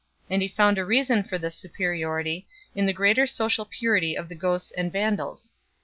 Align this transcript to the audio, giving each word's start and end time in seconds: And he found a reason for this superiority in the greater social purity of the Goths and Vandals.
And 0.31 0.41
he 0.41 0.47
found 0.47 0.79
a 0.79 0.83
reason 0.83 1.21
for 1.23 1.37
this 1.37 1.53
superiority 1.53 2.47
in 2.73 2.87
the 2.87 2.91
greater 2.91 3.27
social 3.27 3.65
purity 3.65 4.17
of 4.17 4.29
the 4.29 4.35
Goths 4.35 4.71
and 4.71 4.91
Vandals. 4.91 5.51